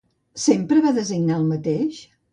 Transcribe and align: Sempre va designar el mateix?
Sempre 0.43 0.79
va 0.87 0.95
designar 0.97 1.39
el 1.43 1.47
mateix? 1.51 2.05